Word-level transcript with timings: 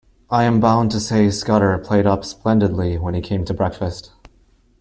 I 0.31 0.45
am 0.45 0.59
bound 0.59 0.89
to 0.93 0.99
say 0.99 1.29
Scudder 1.29 1.77
played 1.77 2.07
up 2.07 2.25
splendidly 2.25 2.97
when 2.97 3.13
he 3.13 3.21
came 3.21 3.45
to 3.45 3.53
breakfast. 3.53 4.09